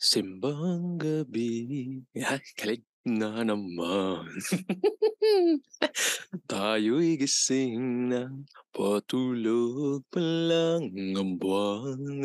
[0.00, 4.24] Simbang gabi, ay galing na naman.
[6.48, 8.32] Tayo'y gising na,
[8.72, 12.00] patulog pa lang ang buwan.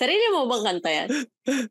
[0.00, 1.08] Sarili mo bang kanta yan?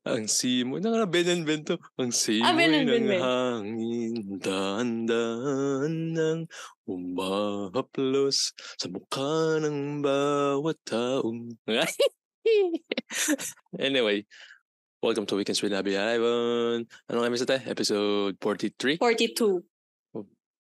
[0.01, 1.77] ang simoy, na Ben and Ben to.
[1.97, 3.21] Ang simoy Ah, Ben and Ben, ng Ben.
[3.21, 4.13] hangin,
[4.45, 6.39] daan-daan ng
[6.85, 11.49] umahaplos sa mukha ng bawat taong.
[13.79, 14.25] anyway,
[15.01, 16.85] welcome to Weekends with Abby Ivan.
[17.09, 17.61] Anong episode tayo?
[17.65, 18.97] Episode 43?
[18.97, 19.63] 42.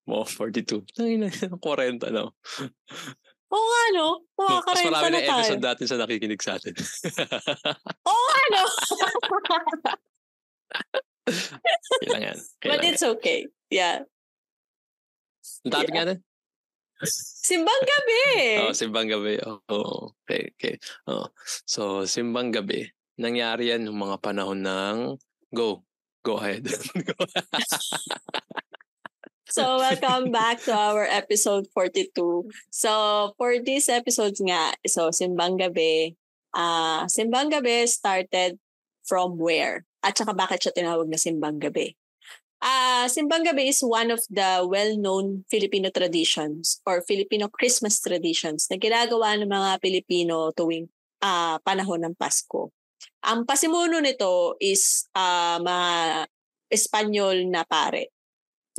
[0.05, 0.85] Mo, 42.
[0.93, 2.29] Tangina, 40 na.
[3.55, 4.07] Oo nga, no?
[4.35, 5.37] Mas Makakarenta marami na na tayo.
[5.41, 6.73] episode natin sa nakikinig sa atin.
[8.09, 8.63] Oo nga, no?
[12.01, 12.37] Kailangan.
[12.61, 13.49] But it's okay.
[13.69, 14.05] Yeah.
[15.65, 16.01] Ang topic yeah.
[16.05, 16.17] natin?
[17.03, 18.23] Simbang gabi.
[18.63, 19.35] Oh, simbang gabi.
[19.43, 20.75] Oh, oh, okay, okay.
[21.11, 21.27] Oh.
[21.67, 22.87] So, simbang gabi.
[23.19, 24.97] Nangyari yan ng mga panahon ng
[25.51, 25.83] go.
[26.25, 26.65] Go ahead.
[27.05, 27.13] Go.
[29.45, 32.11] So, welcome back to our episode 42.
[32.73, 32.91] So,
[33.37, 36.17] for this episode nga, so, Simbang Gabi,
[36.57, 38.57] ah Simbang Gabi started
[39.05, 39.85] from where?
[40.01, 41.93] At saka bakit siya tinawag na Simbang Gabi?
[42.65, 48.81] Ah, Simbang Gabi is one of the well-known Filipino traditions or Filipino Christmas traditions na
[48.81, 50.89] ginagawa ng mga Pilipino tuwing
[51.21, 52.73] ah panahon ng Pasko.
[53.21, 56.25] Ang pasimuno nito is ah mga
[56.73, 58.09] Espanyol na pare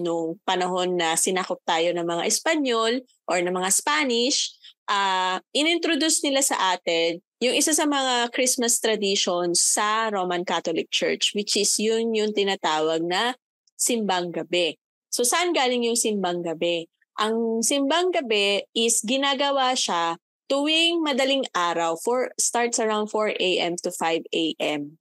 [0.03, 4.51] nung panahon na sinakop tayo ng mga Espanyol or ng mga Spanish,
[4.91, 11.37] uh, inintroduce nila sa atin yung isa sa mga Christmas traditions sa Roman Catholic Church,
[11.39, 13.39] which is yun yung tinatawag na
[13.77, 14.75] simbang gabi.
[15.13, 16.89] So saan galing yung simbang gabi?
[17.17, 23.75] Ang simbang gabi is ginagawa siya tuwing madaling araw, for, starts around 4 a.m.
[23.83, 24.99] to 5 a.m.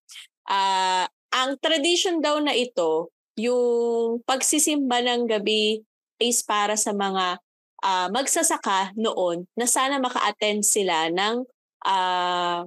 [0.50, 5.84] Uh, ang tradition daw na ito, yung pagsisimba ng gabi
[6.18, 7.44] is para sa mga
[7.84, 11.44] uh, magsasaka noon na sana maka-attend sila ng
[11.86, 12.64] uh,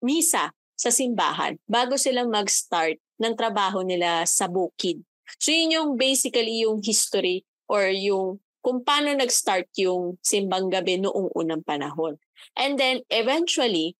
[0.00, 5.04] misa sa simbahan bago sila mag-start ng trabaho nila sa bukid.
[5.38, 11.32] So yun yung basically yung history or yung kung paano nag-start yung simbang gabi noong
[11.32, 12.20] unang panahon.
[12.56, 13.96] And then eventually,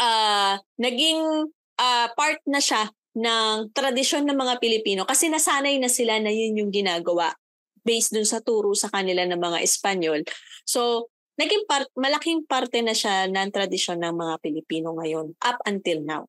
[0.00, 2.88] uh, naging uh, part na siya
[3.18, 7.34] ng tradisyon ng mga Pilipino kasi nasanay na sila na yun yung ginagawa
[7.82, 10.20] based dun sa turo sa kanila ng mga Espanyol.
[10.68, 11.08] So,
[11.40, 16.22] naging part, malaking parte na siya ng tradisyon ng mga Pilipino ngayon up until now.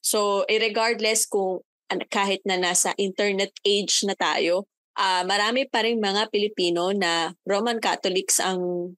[0.00, 1.62] So, regardless kung
[2.10, 4.66] kahit na nasa internet age na tayo,
[4.98, 8.94] uh, marami pa rin mga Pilipino na Roman Catholics ang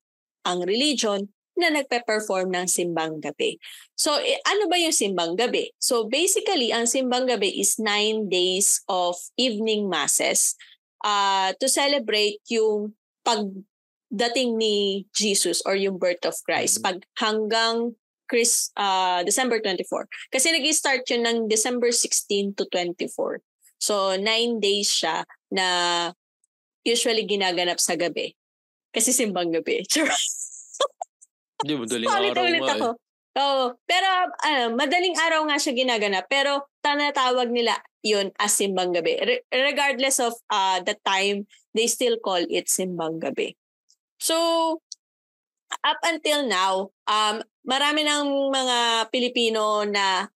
[0.47, 3.57] ang religion na nagpe-perform ng simbang gabi.
[3.97, 5.73] So, eh, ano ba yung simbang gabi?
[5.81, 10.53] So, basically, ang simbang gabi is nine days of evening masses
[11.01, 12.93] uh, to celebrate yung
[13.25, 20.07] pagdating ni Jesus or yung birth of Christ pag hanggang Chris, uh, December 24.
[20.31, 23.41] Kasi nag-start yun ng December 16 to 24.
[23.79, 25.23] So, nine days siya
[25.53, 25.67] na
[26.87, 28.35] usually ginaganap sa gabi.
[28.95, 29.83] Kasi simbang gabi.
[31.63, 32.89] Hindi, madaling Paulit araw ulit ako.
[32.93, 33.05] eh.
[33.37, 33.65] Oo.
[33.85, 34.09] Pero
[34.49, 36.25] ano, madaling araw nga siya ginaganap.
[36.29, 39.21] Pero tanatawag nila yun as simbang gabi.
[39.21, 41.45] Re- regardless of uh, the time,
[41.77, 43.57] they still call it simbang gabi.
[44.17, 44.81] So,
[45.83, 46.73] up until now,
[47.09, 50.29] um, marami ng mga Pilipino na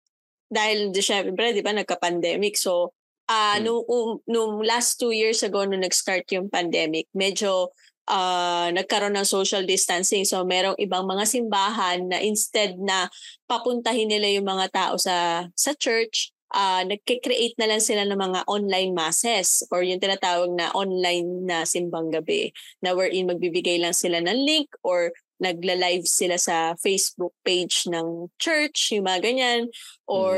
[0.51, 2.59] dahil di syempre, di ba, nagka-pandemic.
[2.59, 2.91] So,
[3.31, 3.63] uh, Hmm.
[3.63, 7.71] nung, um, nung last two years ago, nung nag-start yung pandemic, medyo
[8.11, 10.27] uh, nagkaroon ng social distancing.
[10.27, 13.07] So, merong ibang mga simbahan na instead na
[13.47, 18.41] papuntahin nila yung mga tao sa, sa church, uh, nagkikreate na lang sila ng mga
[18.51, 22.51] online masses or yung tinatawag na online na simbang gabi
[22.83, 28.93] na wherein magbibigay lang sila ng link or nagla-live sila sa Facebook page ng church,
[28.93, 29.63] yung mga ganyan,
[30.05, 30.37] or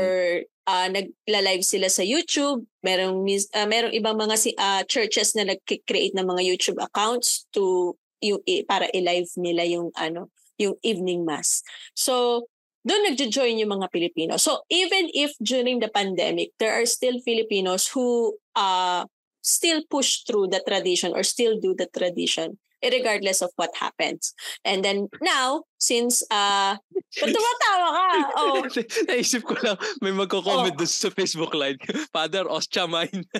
[0.67, 2.63] uh, nagla-live sila sa YouTube.
[2.81, 7.93] Merong uh, merong ibang mga si uh, churches na nag-create ng mga YouTube accounts to
[8.23, 11.59] yung para i-live nila yung ano, yung evening mass.
[11.91, 12.47] So,
[12.87, 14.39] doon nagjo-join yung mga Pilipino.
[14.39, 19.03] So, even if during the pandemic, there are still Filipinos who uh,
[19.43, 24.33] still push through the tradition or still do the tradition regardless of what happens.
[24.65, 26.75] And then now, since uh
[27.19, 28.07] ba't tumatawa ka?
[28.35, 28.61] Oh,
[29.09, 30.79] Naisip ko lang, may magko-comment Oh.
[30.83, 31.79] doon sa Facebook Live.
[32.15, 33.23] Father Ostia mine.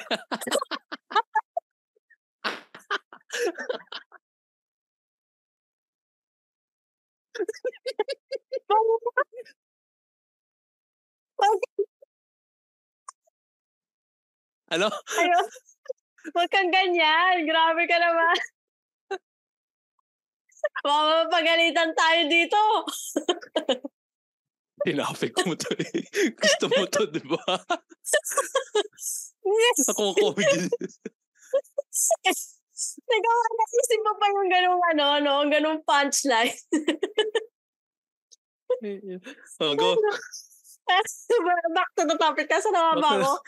[14.74, 14.90] Ano?
[14.90, 15.48] Ayun.
[16.34, 17.46] Huwag kang ganyan.
[17.46, 18.38] Grabe ka naman.
[20.84, 22.62] Mamapagalitan tayo dito.
[24.84, 26.04] Tinapik mo to eh.
[26.36, 27.40] Gusto mo to, di ba?
[29.44, 29.92] Yes.
[29.92, 30.68] Ako comedy.
[33.08, 35.34] Nagawa na isip mo pa yung ganung ano, no?
[35.48, 36.56] Ganung punchline.
[39.64, 39.96] oh, go.
[41.76, 42.52] Back to the topic.
[42.52, 43.40] Kasi naman ba ako?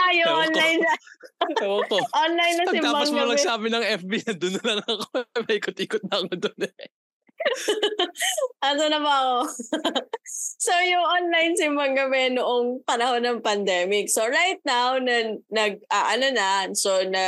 [0.00, 0.44] Ay, yung Ewan ko.
[0.48, 0.94] online na.
[1.64, 1.96] Ewan ko.
[2.16, 5.06] Online na si Pagtapos mo Mang lang sabi ng FB, na doon na lang ako.
[5.46, 6.88] May ikot-ikot na ako doon eh.
[8.68, 9.38] ano na ba ako?
[10.60, 14.12] so, yung online si Mang Gabi noong panahon ng pandemic.
[14.12, 17.24] So, right now, na, nag, ah, ano na, so, na,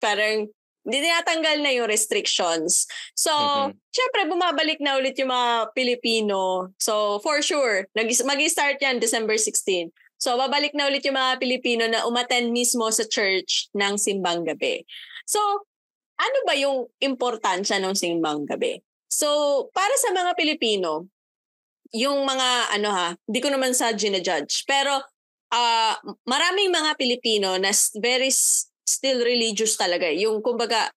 [0.00, 0.48] parang,
[0.88, 2.88] hindi tinatanggal na yung restrictions.
[3.12, 3.76] So, Mhm.
[3.92, 6.72] syempre, bumabalik na ulit yung mga Pilipino.
[6.80, 9.92] So, for sure, mag-start yan December 16.
[10.18, 14.82] So, babalik na ulit yung mga Pilipino na umattend mismo sa church ng Simbang Gabi.
[15.24, 15.38] So,
[16.18, 18.82] ano ba yung importansya ng Simbang Gabi?
[19.06, 21.06] So, para sa mga Pilipino,
[21.94, 25.00] yung mga ano ha, hindi ko naman sa ginajudge, pero
[25.48, 25.96] ah
[26.28, 28.28] maraming mga Pilipino na very
[28.84, 30.12] still religious talaga.
[30.12, 30.92] Yung kumbaga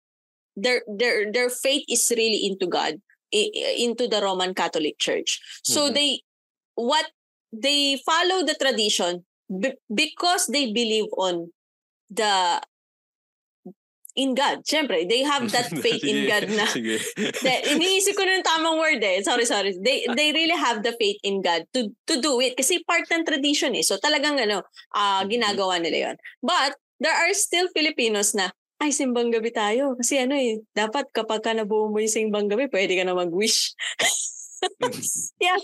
[0.59, 2.99] their their their faith is really into God,
[3.31, 5.39] into the Roman Catholic Church.
[5.63, 5.93] So Mhm.
[5.95, 6.11] they
[6.75, 7.07] what
[7.51, 11.51] they follow the tradition be- because they believe on
[12.09, 12.59] the
[14.15, 14.63] in God.
[14.67, 16.99] Siyempre, they have that faith in God na Sige.
[17.45, 19.23] De, iniisip ko na yung tamang word eh.
[19.23, 19.71] Sorry, sorry.
[19.79, 23.23] They they really have the faith in God to to do it kasi part ng
[23.23, 23.83] tradition eh.
[23.83, 25.31] So talagang ano, ah Mhm.
[25.31, 26.15] ginagawa nila 'yon.
[26.43, 28.51] But there are still Filipinos na
[28.81, 29.93] ay, simbang gabi tayo.
[29.93, 33.77] Kasi ano eh, dapat kapag ka nabuo mo yung simbang gabi, pwede ka na mag-wish.
[35.37, 35.57] yeah,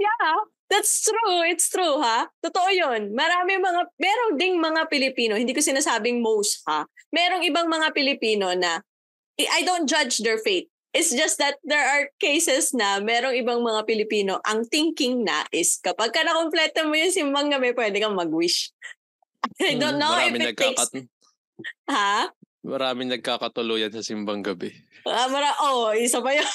[0.00, 0.40] yeah,
[0.72, 1.44] that's true.
[1.44, 2.32] It's true, ha?
[2.40, 3.12] Totoo yun.
[3.12, 6.88] Marami mga, meron ding mga Pilipino, hindi ko sinasabing most, ha?
[7.12, 8.80] Merong ibang mga Pilipino na
[9.36, 10.72] I I don't judge their faith.
[10.92, 15.80] It's just that there are cases na merong ibang mga Pilipino, ang thinking na is
[15.80, 18.72] kapag ka nakompleto mo yung simbang gabi, pwede kang mag-wish.
[19.60, 20.76] I don't know if Marami it takes...
[20.76, 21.08] nagkakat
[21.88, 22.28] Ha?
[22.62, 24.70] Maraming nagkakatuluyan sa simbang gabi.
[25.02, 26.46] Ah, mara oh, isa pa yun.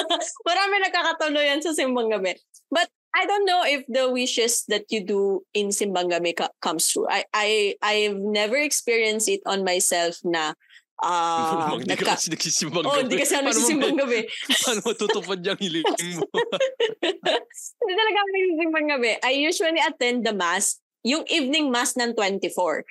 [0.48, 2.34] Marami nagkakatuloyan sa simbang gabi.
[2.66, 6.88] But I don't know if the wishes that you do in simbang gabi ka- comes
[6.88, 7.04] true.
[7.04, 7.48] I I
[7.84, 10.56] I've never experienced it on myself na
[11.04, 13.02] ah Hindi ka nagka- kasi nagsisimbang Oh, gabi.
[13.04, 14.18] hindi kasi ako nagsisimbang gabi.
[14.64, 16.24] Paano matutupad yung hiling mo?
[17.82, 19.10] Hindi talaga ako nagsisimbang gabi.
[19.20, 22.86] I usually attend the mass, yung evening mass ng 24.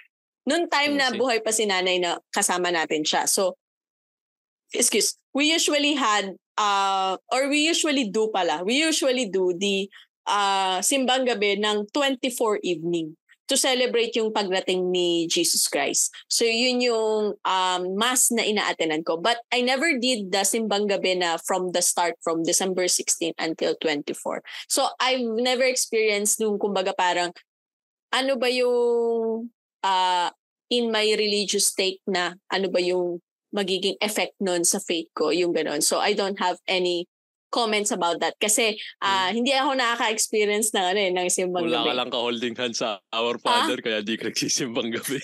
[0.46, 3.26] Noong time na buhay pa si nanay na kasama natin siya.
[3.26, 3.56] So,
[4.74, 9.88] excuse, we usually had, uh, or we usually do pala, we usually do the
[10.28, 13.16] uh, simbang gabi ng 24 evening
[13.52, 16.16] to celebrate yung pagdating ni Jesus Christ.
[16.32, 19.20] So yun yung um, mass na inaatenan ko.
[19.20, 23.76] But I never did the simbang gabi na from the start, from December 16 until
[23.84, 24.40] 24.
[24.72, 27.36] So I've never experienced nung kumbaga parang
[28.16, 29.52] ano ba yung
[29.84, 30.30] uh,
[30.72, 33.20] in my religious take na ano ba yung
[33.52, 35.84] magiging effect nun sa faith ko, yung ganon.
[35.84, 37.11] So I don't have any
[37.52, 41.88] comments about that kasi ah, hindi ako nakaka-experience ng ano eh, ng simbang Wala gabi.
[41.92, 45.20] ka lang ka-holding hand sa Our Father, kaya di ka nagsisimbang gabi.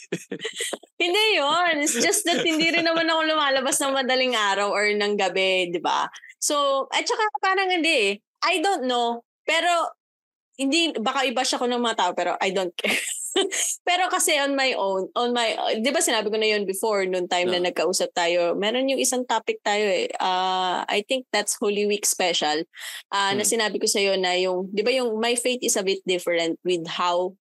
[1.02, 5.14] Hindi yon It's just that hindi rin naman ako lumalabas ng madaling araw or ng
[5.14, 6.10] gabi, di ba?
[6.42, 8.12] So, at saka parang hindi eh.
[8.42, 9.22] I don't know.
[9.46, 9.94] Pero,
[10.58, 12.98] hindi, baka iba siya ko ng mga tao, pero I don't care.
[13.88, 17.30] pero kasi on my own, on my, di ba sinabi ko na yun before, noong
[17.30, 17.70] time na No.
[17.70, 20.10] nagkausap tayo, meron yung isang topic tayo eh.
[20.20, 22.64] Uh, I think that's Holy Week special.
[23.14, 23.52] Uh, Na Hmm.
[23.54, 26.86] sinabi ko sa'yo na yung, di ba yung my faith is a bit different with
[26.88, 27.34] how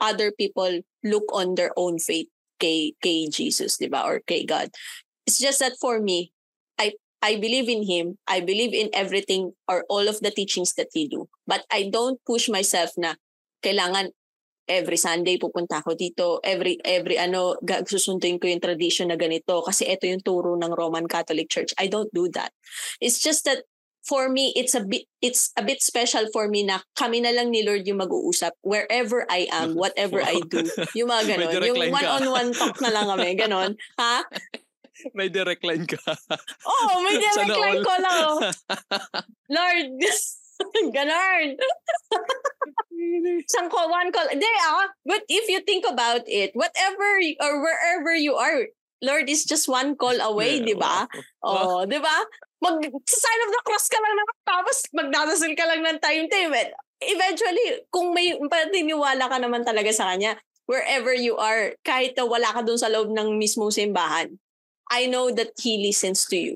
[0.00, 2.28] other people look on their own faith
[2.60, 4.04] kay kay Jesus, 'di ba?
[4.04, 4.68] Or kay God.
[5.28, 6.32] It's just that for me,
[6.80, 8.16] I I believe in him.
[8.28, 11.28] I believe in everything or all of the teachings that he do.
[11.48, 13.16] But I don't push myself na
[13.64, 14.12] kailangan
[14.70, 19.90] every Sunday pupunta ako dito, every every ano susunduin ko yung tradition na ganito kasi
[19.90, 21.74] ito yung turo ng Roman Catholic Church.
[21.74, 22.54] I don't do that.
[23.02, 23.66] It's just that
[24.00, 27.52] for me it's a bit it's a bit special for me na kami na lang
[27.52, 30.64] ni Lord yung mag-uusap wherever I am, whatever I do.
[30.94, 31.50] Yung mga ganon.
[31.66, 33.34] Yung one-on-one talk na lang kami.
[33.34, 33.74] Ganon.
[33.98, 34.24] Ha?
[35.16, 35.96] May direct line ka.
[36.68, 37.86] Oo, oh, may direct Sana line all.
[37.88, 38.32] ko lang.
[39.48, 39.88] Lord,
[40.92, 41.46] ganon.
[43.44, 44.28] Isang call, one call.
[44.30, 44.88] Hindi ah.
[45.04, 47.08] But if you think about it, whatever
[47.42, 48.68] or wherever you are,
[49.00, 51.08] Lord is just one call away, Yeah, di ba?
[51.42, 51.80] wow.
[51.80, 52.16] Oh, di ba?
[52.60, 52.76] Mag
[53.08, 56.52] sa sign of the cross ka lang naman tapos magdadasal ka lang ng time time.
[57.00, 60.36] eventually, kung may paniniwala ka naman talaga sa kanya,
[60.68, 64.36] wherever you are, kahit na wala ka dun sa loob ng mismong simbahan,
[64.92, 66.54] I know that He listens to you.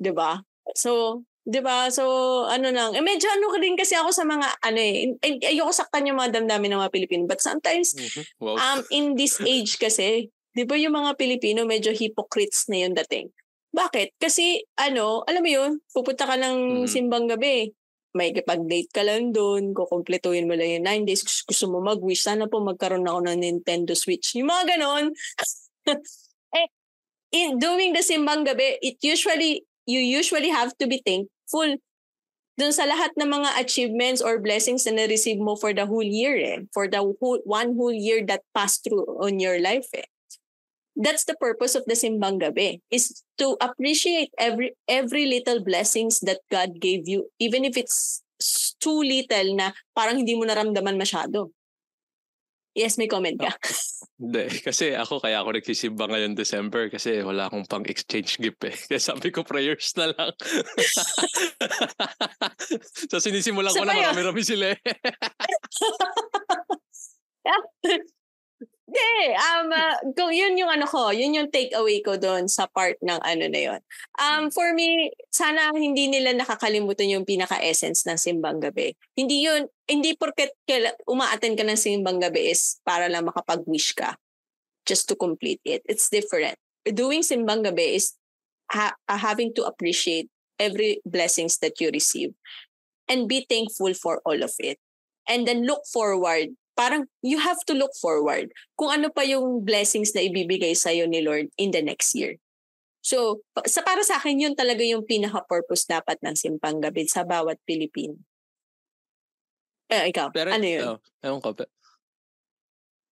[0.00, 0.40] 'Di ba?
[0.72, 1.88] So, 'di ba?
[1.92, 2.04] So,
[2.48, 6.16] ano nang, eh, medyo ano rin kasi ako sa mga ano eh, ayoko saktan yung
[6.20, 8.22] mga damdamin ng mga Pilipino, but sometimes Mhm.
[8.40, 8.56] Wow.
[8.56, 13.28] um in this age kasi, 'di ba yung mga Pilipino medyo hypocrites na yung dating.
[13.74, 14.16] Bakit?
[14.18, 16.88] Kasi ano, alam mo yun, pupunta ka ng Mhm.
[16.88, 17.74] simbang gabi.
[18.14, 22.46] May pag-date ka lang doon, kukumpletuhin mo lang yung 9 days, gusto- mo mag-wish, sana
[22.46, 24.38] po magkaroon ako ng Nintendo Switch.
[24.38, 25.10] Yung mga ganon.
[26.56, 26.68] eh,
[27.34, 31.02] in doing the simbang gabi, it usually, you usually have to be
[31.50, 31.78] thankful
[32.54, 36.38] dun sa lahat ng mga achievements or blessings na na-receive mo for the whole year
[36.38, 36.62] eh.
[36.70, 40.06] For the whole, one whole year that passed through on your life eh.
[40.94, 46.38] That's the purpose of the simbang gabi is to appreciate every every little blessings that
[46.54, 48.22] God gave you even if it's
[48.78, 51.50] too little na parang hindi mo naramdaman masyado.
[52.74, 53.54] Yes, may comment ka.
[54.18, 58.74] Hindi, kasi ako kaya ako nagsisimba ngayon December kasi wala akong pang exchange gift eh.
[58.90, 60.34] Kaya sabi ko prayers na lang.
[63.10, 64.10] so sinisimulan ko na yun.
[64.10, 64.78] marami-rami sila eh.
[68.94, 72.70] Hindi, um, ah, kung yun yung ano ko, yun yung take away ko doon sa
[72.70, 73.80] part ng ano na yun.
[74.22, 78.94] Um, for me, sana hindi nila nakakalimutan yung pinaka-essence ng simbang gabi.
[79.18, 84.14] Hindi yun, hindi porket kaila- umaattend ka ng simbang gabi is para lang makapag-wish ka
[84.86, 85.82] just to complete it.
[85.90, 86.54] It's different.
[86.86, 88.14] Doing simbang gabi is
[88.70, 90.30] ha- uh, having to appreciate
[90.62, 92.30] every blessings that you receive
[93.10, 94.78] and be thankful for all of it.
[95.26, 100.14] And then look forward parang you have to look forward kung ano pa yung blessings
[100.14, 102.38] na ibibigay sa ni Lord in the next year.
[103.04, 107.60] So, sa para sa akin yun talaga yung pinaka-purpose dapat ng simpang gabi sa bawat
[107.68, 108.16] Pilipino.
[109.92, 110.84] Eh, ikaw, Pero, ano yun?
[110.96, 111.52] oh, ewan ko.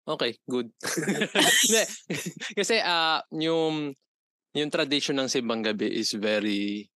[0.02, 0.74] Okay, good.
[2.60, 3.94] Kasi ah yung
[4.52, 6.90] yung tradition ng simbang gabi is very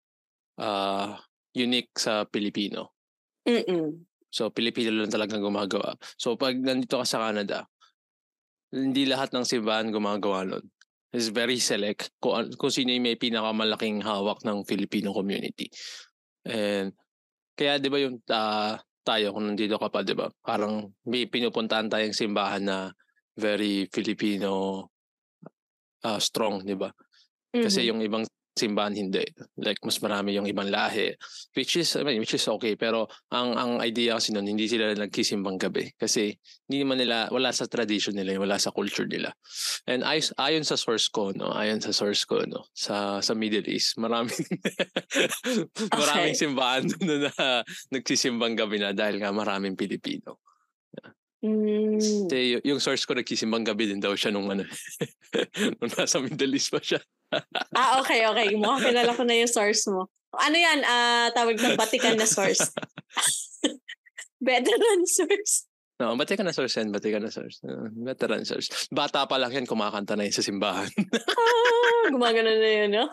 [0.58, 1.16] uh,
[1.54, 2.92] unique sa Pilipino.
[3.46, 4.04] Mm-mm.
[4.36, 5.96] So, Pilipino lang talagang gumagawa.
[6.20, 7.63] So, pag nandito ka sa Canada,
[8.75, 10.68] hindi lahat ng simbahan gumagawa nun.
[11.15, 15.72] It's very select kung, kung sino yung may pinakamalaking hawak ng Filipino community.
[16.44, 16.92] And
[17.56, 18.75] kaya 'di ba yung ah,
[19.08, 20.27] tayo kung nandito ka pa 'di ba?
[20.44, 22.77] Parang may pinupuntahan tayong simbahan na
[23.39, 24.84] very Filipino
[26.04, 26.92] ah, strong 'di ba?
[27.56, 27.88] Kasi Mhm.
[27.88, 28.24] yung ibang
[28.56, 29.24] simbahan hindi.
[29.60, 31.12] Like mas marami yung ibang lahi
[31.54, 34.96] which is I mean, which is okay pero ang ang idea kasi nun hindi sila
[34.96, 36.34] nagkisimbang gabi kasi
[36.66, 39.36] hindi naman nila wala sa tradition nila wala sa culture nila.
[39.86, 43.68] And ay, ayon sa source ko no, ayon sa source ko no sa sa Middle
[43.68, 44.48] East, maraming
[46.02, 50.40] maraming simbahan doon na nagsisimbang gabi na dahil nga maraming Pilipino.
[51.44, 52.00] Mm.
[52.00, 54.63] Kasi y- yung source ko nagsisimang gabi din daw siya nung ano
[55.80, 57.00] nung nasa Middle East pa siya.
[57.75, 58.56] Ah, okay, okay.
[58.56, 60.08] Mukhang kilala ko na yung source mo.
[60.36, 60.84] Ano yan?
[60.88, 62.72] Ah, tawag ng Vatican na source.
[64.46, 65.68] Veteran source.
[65.96, 67.63] No, bati ka na source yan, bati ka na source.
[67.63, 68.68] Uh, veteran source.
[68.92, 70.92] Bata pa lang yan, kumakanta na yun sa simbahan.
[72.06, 73.01] Ah, gumagano na yun.
[73.01, 73.10] Ah.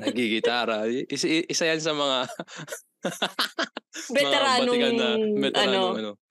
[0.00, 0.88] Nagigitara.
[0.88, 2.18] Isa, isa yan sa mga
[4.16, 5.08] Veteranong, mga Vatican na,
[5.44, 6.10] veteranong ano.
[6.16, 6.25] ano,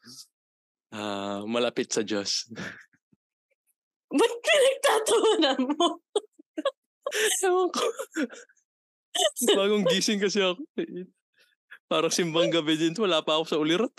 [0.96, 2.48] ah, malapit sa Diyos.
[4.16, 6.00] Ba't pinagtatawanan mo?
[7.44, 7.84] Ewan ko.
[9.56, 10.64] Bagong gising kasi ako.
[11.86, 12.96] Parang simbang gabi din.
[12.98, 13.94] Wala pa ako sa ulirat.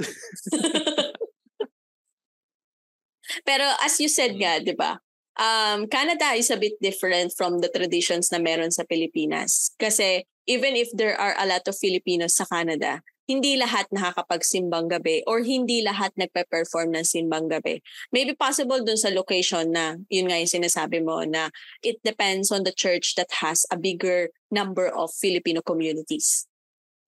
[3.49, 4.99] Pero as you said nga, di ba?
[5.37, 9.76] Um, Canada is a bit different from the traditions na meron sa Pilipinas.
[9.76, 15.26] Kasi even if there are a lot of Filipinos sa Canada, hindi lahat nakakapagsimbang gabi
[15.26, 17.83] or hindi lahat nagpe-perform ng simbang gabi.
[18.14, 21.50] Maybe possible dun sa location na, yun nga yung sinasabi mo, na
[21.83, 26.47] it depends on the church that has a bigger number of Filipino communities.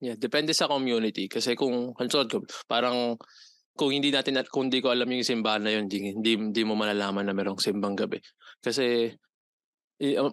[0.03, 1.31] Yeah, depende sa community.
[1.31, 1.95] Kasi kung,
[2.67, 3.15] parang
[3.79, 6.75] kung hindi natin, at kung hindi ko alam yung simbahan na yun, hindi, hindi, mo
[6.75, 8.19] malalaman na merong simbang gabi.
[8.59, 9.07] Kasi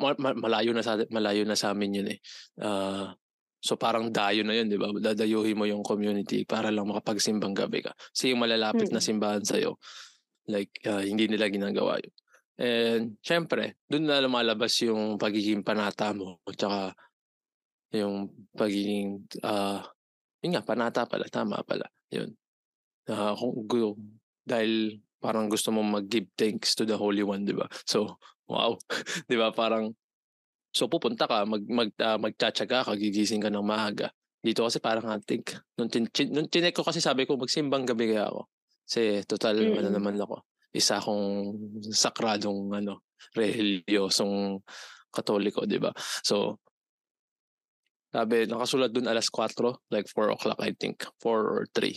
[0.02, 2.18] ma- malayo na sa malayo na sa amin yun eh.
[2.58, 3.14] Ah,
[3.66, 4.94] so parang dayo na yun, di ba?
[4.94, 7.92] Dadayuhin mo yung community para lang makapagsimbang gabi ka.
[8.14, 9.08] Kasi yung malalapit na Mm.
[9.10, 9.76] simbahan sa'yo,
[10.46, 12.14] like, ah, hindi nila ginagawa yun.
[12.56, 16.40] And, syempre, doon na lumalabas yung pagiging panata mo.
[16.48, 16.94] Tsaka,
[17.92, 19.84] yung pagiging, ah,
[20.40, 21.84] yun nga, panata pala, tama pala.
[22.14, 22.32] Yun.
[23.10, 23.98] Ah, kung,
[24.46, 27.66] dahil parang gusto mo mag-give thanks to the Holy One, di ba?
[27.84, 28.78] So, wow.
[29.30, 29.50] di ba?
[29.50, 29.90] Parang,
[30.76, 34.12] so pupunta ka, mag, mag, uh, magtsatsaga ka, gigising ka ng maaga.
[34.44, 38.12] dito kasi parang think, nung, tin, chin, nung chinek ko kasi sabi ko magsimbang gabi
[38.12, 38.46] kaya ako.
[38.84, 39.80] Kasi total, mm-hmm.
[39.80, 41.56] ano naman ako, isa akong
[41.90, 43.02] sakradong ano,
[43.34, 44.60] reliyosong
[45.10, 45.90] katoliko, di ba?
[46.22, 46.62] So,
[48.14, 51.96] sabi, nakasulat dun alas 4, like 4 o'clock I think, 4 or 3.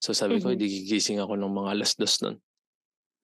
[0.00, 0.44] So sabi mm-hmm.
[0.44, 2.36] ko, hindi gigising ako ng mga alas 2 nun.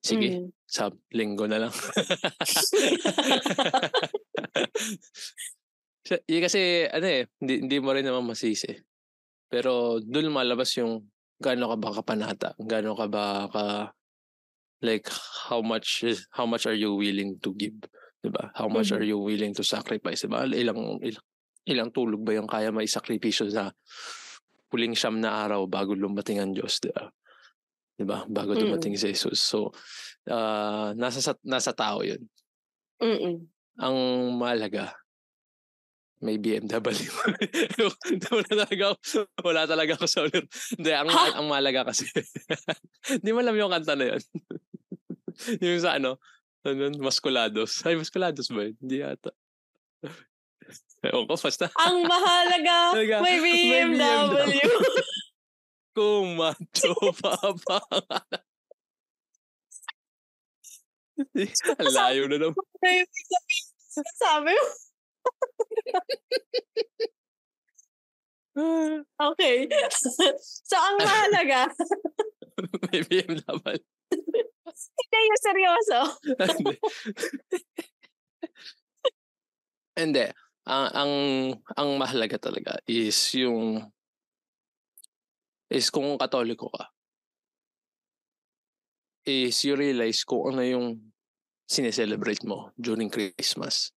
[0.07, 0.47] Sige, mm-hmm.
[0.63, 1.73] sa linggo na lang.
[6.31, 8.71] y- kasi, ano eh, hindi, hindi mo rin naman masisi.
[9.51, 11.03] Pero doon malabas yung
[11.43, 13.91] gaano ka ba kapanata, gaano ka ba ka
[14.81, 15.09] like
[15.49, 17.73] how much how much are you willing to give
[18.21, 19.01] 'di ba how much mm-hmm.
[19.01, 21.25] are you willing to sacrifice 'di ba ilang ilang
[21.67, 23.73] ilang tulog ba yung kaya may sakripisyo sa
[24.69, 27.09] huling siyam na araw bago lumating ang Diyos 'di ba
[27.97, 29.09] 'di ba bago dumating mm-hmm.
[29.09, 29.73] si Jesus so
[30.29, 32.21] uh, nasa nasa tao 'yun
[33.01, 33.35] mm
[33.77, 33.97] ang
[34.41, 34.89] mahalaga
[36.17, 36.97] may BMW.
[38.33, 38.97] wala talaga ako,
[39.45, 40.49] wala talaga ako sa ulit.
[40.73, 42.09] Hindi, ang, ang mahalaga kasi.
[43.21, 44.21] Hindi mo alam yung kanta na yun.
[45.61, 46.17] yung sa ano,
[46.65, 47.85] ano, Masculados.
[47.85, 48.75] Ay, Masculados ba yun?
[48.81, 49.29] Hindi yata.
[51.05, 51.69] Ewan ko, basta.
[51.85, 53.93] Ang mahalaga, may BMW.
[53.93, 54.57] May BMW.
[55.97, 56.93] Kung macho
[57.25, 57.33] pa
[57.65, 57.81] pa.
[61.81, 62.65] Layo na naman.
[64.21, 64.67] Sabi mo.
[69.33, 69.65] okay.
[70.69, 71.65] so, ang mahalaga.
[72.93, 73.81] May BMW.
[74.77, 75.99] Hindi yung seryoso.
[79.97, 80.29] Hindi.
[80.69, 81.13] Ang, ang,
[81.73, 83.81] ang mahalaga talaga is yung
[85.67, 86.91] is kung katoliko ka
[89.27, 90.87] is you realize kung ano yung
[91.67, 93.91] sineselebrate mo during Christmas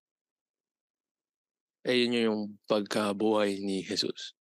[1.87, 4.37] eh yun yung pagkabuhay ni Jesus.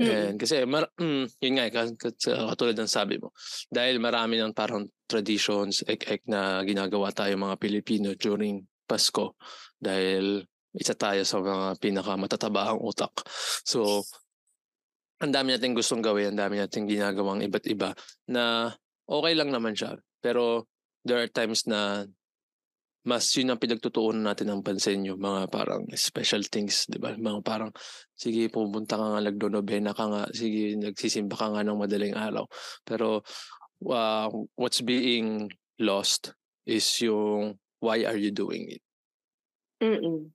[0.00, 0.08] Mm.
[0.08, 3.32] And kasi mar mm, yun nga katulad ng sabi mo
[3.68, 9.36] dahil marami ng parang traditions ek-ek na ginagawa tayo mga Pilipino during Pasko
[9.76, 13.12] dahil isa tayo sa mga pinakamatatabaang utak.
[13.64, 14.00] So
[15.22, 17.94] ang dami nating gustong gawin, ang dami nating ginagawang iba't iba
[18.26, 18.74] na
[19.06, 19.94] okay lang naman siya.
[20.18, 20.66] Pero
[21.06, 22.02] there are times na
[23.02, 27.14] mas yun ang pinagtutuunan natin ng pansin yung mga parang special things, di ba?
[27.14, 27.70] Mga parang,
[28.14, 32.46] sige, pumunta ka nga, nagdonobena ka nga, sige, nagsisimba ka nga ng madaling araw.
[32.86, 33.26] Pero
[33.90, 35.50] uh, what's being
[35.82, 36.30] lost
[36.62, 38.82] is yung why are you doing it?
[39.82, 40.30] Mm-mm.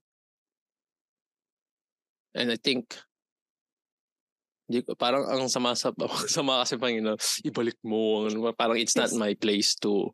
[2.36, 3.00] And I think,
[4.68, 5.96] di, parang ang sama sa
[6.36, 10.12] sama kasi Panginoon, ibalik mo, parang it's not my place to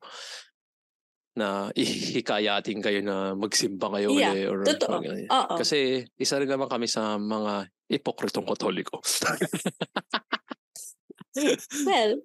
[1.33, 4.45] na ihikayatin kayo na magsimba kayo yeah, ulit.
[4.53, 5.01] Or, totoo.
[5.01, 5.55] Oo.
[5.57, 9.01] Kasi isa rin naman kami sa mga ipokritong katoliko.
[11.89, 12.21] well.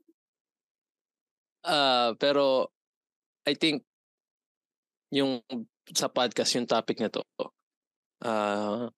[1.65, 2.69] Uh, pero
[3.49, 3.81] I think
[5.09, 5.41] yung
[5.89, 7.25] sa podcast, yung topic na to,
[8.21, 8.93] uh,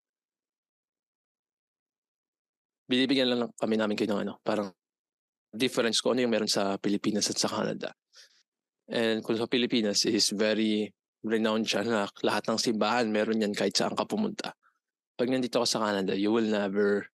[2.90, 4.74] binibigyan lang kami namin kayo ng ano, parang
[5.54, 7.94] difference ko ano yung meron sa Pilipinas at sa Canada.
[8.90, 10.90] And kung sa Pilipinas is very
[11.22, 14.58] renowned siya na lahat ng simbahan meron yan kahit saan ka pumunta.
[15.14, 17.06] Pag nandito ka sa Canada, you will never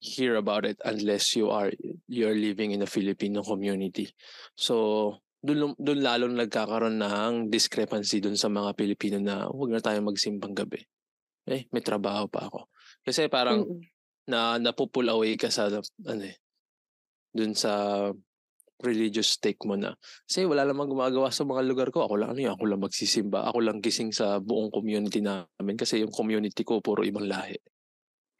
[0.00, 1.72] hear about it unless you are
[2.08, 4.08] you're living in a Filipino community.
[4.56, 10.00] So, doon doon lalo nagkakaroon ng discrepancy doon sa mga Pilipino na huwag na tayo
[10.00, 10.80] magsimbang gabi.
[11.44, 12.72] Eh, may trabaho pa ako.
[13.04, 13.93] Kasi parang mm-hmm.
[14.28, 16.36] Na napupull away ka sa ano eh,
[17.34, 17.72] doon sa
[18.82, 19.94] religious stake mo na.
[20.28, 22.04] Kasi wala namang gumagawa sa mga lugar ko.
[22.04, 23.48] Ako lang ano yun, ako lang magsisimba.
[23.48, 27.56] Ako lang gising sa buong community namin kasi yung community ko puro ibang lahi.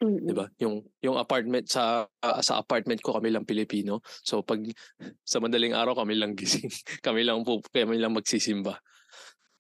[0.03, 0.27] Mm-hmm.
[0.27, 0.47] 'Di ba?
[0.61, 4.03] Yung yung apartment sa uh, sa apartment ko kami lang Pilipino.
[4.27, 4.61] So pag
[5.23, 6.69] sa madaling araw kami lang gising.
[7.07, 8.77] kami lang po kami lang magsisimba.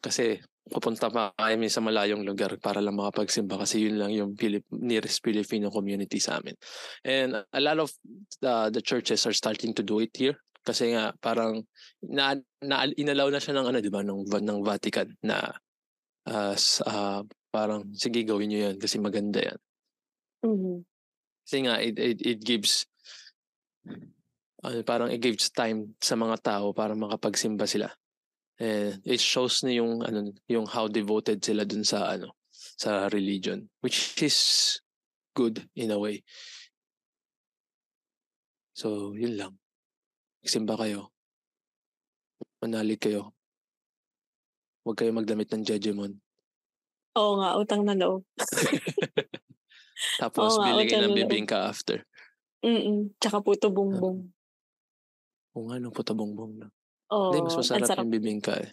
[0.02, 4.64] Kasi pupunta pa kami sa malayong lugar para lang makapagsimba kasi yun lang yung Pilip,
[4.72, 6.56] nearest Filipino community sa amin.
[7.04, 7.92] And a lot of
[8.40, 11.60] the, the churches are starting to do it here kasi nga parang
[12.00, 12.32] na,
[12.64, 15.52] na inalaw na siya ng ano 'di ba ng ng Vatican na
[16.24, 16.56] uh,
[16.88, 17.20] uh,
[17.52, 19.60] parang sige gawin niyo 'yan kasi maganda 'yan.
[20.40, 20.76] Mm-hmm.
[21.44, 22.88] Kasi nga it, it, it gives
[24.64, 27.92] uh, parang it gives time sa mga tao para makapagsimba sila.
[28.60, 33.66] And it shows na yung ano yung how devoted sila dun sa ano sa religion
[33.82, 34.78] which is
[35.34, 36.22] good in a way.
[38.74, 39.52] So, yun lang.
[40.42, 41.14] Magsimba kayo.
[42.62, 43.34] Manalig kayo.
[44.82, 46.18] Huwag kayo magdamit ng Jejemon.
[47.14, 48.26] Oo nga, utang na loob.
[50.22, 52.02] Tapos Oo nga, bili kayo utang ng bibingka after.
[52.66, 54.34] Mm, tsaka puto bumbong.
[55.54, 56.66] Kung ano po tabongbong na.
[57.14, 58.02] Oh, Hindi, mas masarap sarap.
[58.02, 58.70] yung bibingka eh.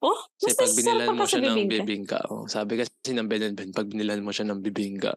[0.00, 2.18] Oh, Kasi mas pag masarap binilan mo siya ng bibingka.
[2.26, 5.14] oh, sabi kasi ng Ben and Ben, pag binilan mo siya ng bibingka,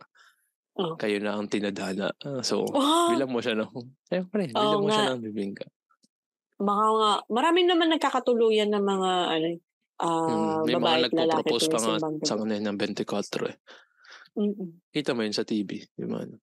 [0.74, 0.98] Oh.
[0.98, 2.10] kayo na ang tinadhana.
[2.20, 3.70] Ah, so, Oh, bilang mo siya ng,
[4.10, 5.14] siyempre, bilang mo siya nga.
[5.14, 5.66] ng bibingka.
[6.56, 9.48] baka nga, maraming naman nagkakatuluyan ng mga, ano,
[10.00, 13.58] ah, Mm, may babae mga nagpo-propose pa nga sa kanila ng 24 eh.
[14.34, 14.82] Mm-mm.
[14.90, 15.70] Kita mo yun sa TV.
[15.96, 16.36] Yung mga ano.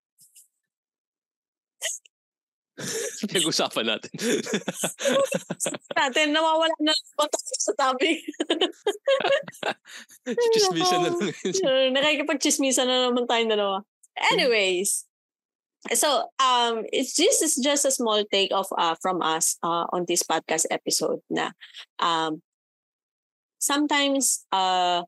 [3.21, 4.11] Pinag-usapan natin.
[5.99, 8.17] Natin, nawawala na ang topic sa topic.
[10.55, 11.89] Chismisan na lang yun.
[11.93, 13.77] Nakikipag-chismisan na naman tayong dalawa.
[14.33, 15.05] Anyways,
[15.93, 20.05] so um, it's this is just a small take of uh, from us uh, on
[20.07, 21.51] this podcast episode na
[21.99, 22.41] um,
[23.61, 25.03] sometimes uh,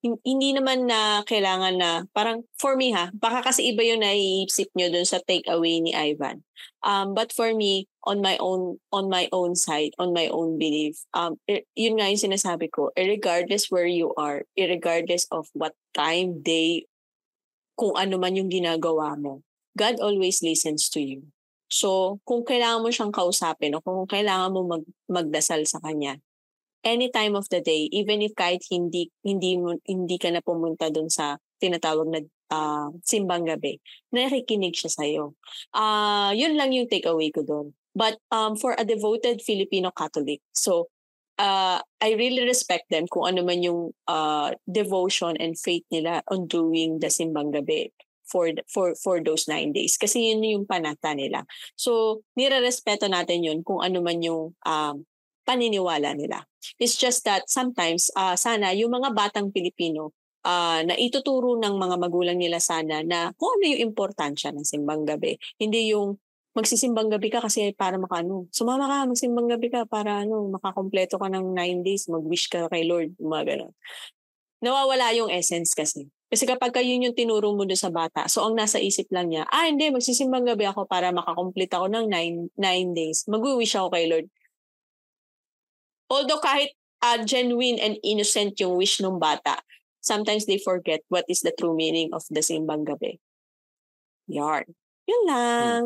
[0.00, 4.88] hindi naman na kailangan na parang for me ha baka kasi iba yung naiisip nyo
[4.88, 6.40] dun sa takeaway ni Ivan.
[6.80, 11.04] Um but for me on my own on my own side on my own belief
[11.12, 16.40] um i- yun nga yung sinasabi ko regardless where you are regardless of what time
[16.40, 16.88] day
[17.76, 19.44] kung ano man yung ginagawa mo
[19.78, 21.30] God always listens to you.
[21.70, 26.18] So kung kailangan mo siyang kausapin o kung kailangan mo mag, magdasal sa kanya
[26.84, 31.12] any time of the day even if kahit hindi hindi hindi ka na pumunta doon
[31.12, 32.20] sa tinatawag na
[32.52, 33.78] ah, simbang gabi
[34.12, 35.36] nakikinig siya sa iyo
[35.76, 40.88] ah yun lang yung takeaway ko doon but um for a devoted Filipino Catholic so
[41.40, 46.44] uh, I really respect them kung ano man yung uh, devotion and faith nila on
[46.44, 47.88] doing the simbang gabi
[48.28, 49.98] for for for those nine days.
[49.98, 51.42] Kasi yun yung panata nila.
[51.74, 54.96] So nire-respeto natin yun kung ano man yung um,
[55.50, 60.12] paniniwala nila It's just that sometimes uh, sana yung mga batang Pilipino
[60.44, 65.08] uh, na ituturo ng mga magulang nila sana na kung ano yung importansya ng simbang
[65.08, 65.40] gabi.
[65.56, 66.20] Hindi yung
[66.52, 68.50] magsisimbang gabi ka kasi para makano.
[68.52, 72.84] Sumama ka, magsimbang gabi ka para ano, makakompleto ka ng nine days, mag-wish ka kay
[72.84, 73.72] Lord, mga ganun.
[74.60, 76.10] Nawawala yung essence kasi.
[76.30, 79.48] Kasi kapag ka yun yung tinuro mo sa bata, so ang nasa isip lang niya,
[79.50, 83.26] ah hindi, magsisimbang gabi ako para makakomplete ako ng nine, nine days.
[83.26, 84.30] Mag-wish ako kay Lord.
[86.10, 89.62] Although kahit uh, genuine and innocent yung wish ng bata,
[90.02, 93.22] sometimes they forget what is the true meaning of the simbang gabi.
[94.26, 94.74] Yarn.
[95.06, 95.82] Yun lang.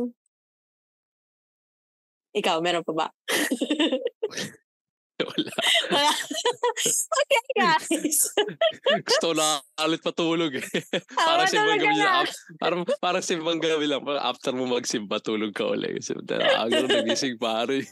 [2.34, 3.06] Ikaw, meron pa ba?
[5.14, 5.52] Wala.
[7.22, 8.34] okay, guys.
[9.06, 10.66] Gusto na ulit matulog eh.
[11.14, 12.14] Parang simbang talaga gabi lang.
[12.18, 14.02] ap- Parang, parang simbang gabi lang.
[14.18, 16.02] After mo magsimba, tulog ka ulit.
[16.02, 17.87] So, aga na nagising pare.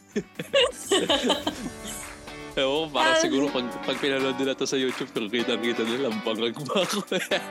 [2.52, 3.20] Ewan ko, parang Ah.
[3.20, 7.00] siguro pag, pag pinanood nila to sa YouTube, kung kita-kita nila, ang bangag ba ako.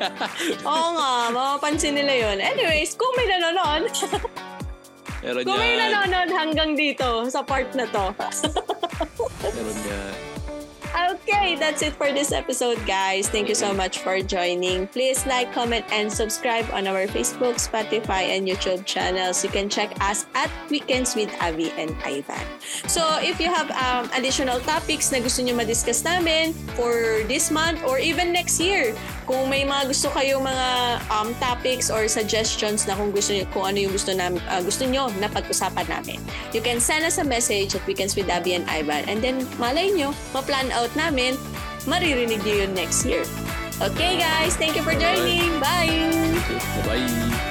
[0.69, 2.37] Oo nga, mapapansin nila yun.
[2.37, 3.89] Anyways, kung may nanonood,
[5.21, 5.89] Meron kung may yan.
[5.89, 8.05] nanonood hanggang dito sa part na to.
[9.43, 10.13] Meron yan.
[10.91, 13.29] Okay, that's it for this episode, guys.
[13.29, 14.87] Thank you so much for joining.
[14.91, 19.39] Please like, comment, and subscribe on our Facebook, Spotify, and YouTube channels.
[19.39, 22.43] You can check us at Weekends with Avi and Ivan.
[22.91, 27.79] So, if you have um, additional topics na gusto nyo ma-discuss namin for this month
[27.87, 28.91] or even next year,
[29.25, 30.67] kung may mga gusto kayong mga
[31.11, 34.31] um, topics or suggestions na kung gusto nyo, kung ano yung gusto, na,
[34.63, 36.19] gusto nyo na pag-usapan namin,
[36.51, 39.05] you can send us a message at Weekends with Abby and Ivan.
[39.07, 41.37] And then, malay nyo, ma-plan out namin,
[41.85, 43.25] maririnig nyo yun next year.
[43.81, 44.53] Okay, guys.
[44.57, 45.57] Thank you for joining.
[45.57, 45.89] Bye!
[46.85, 47.50] Bye-bye.